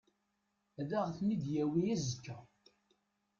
Ad 0.79 0.91
aɣ-ten-id-yawi 0.99 1.81
azekka. 1.93 2.37